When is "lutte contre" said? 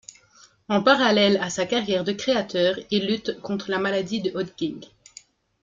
3.05-3.69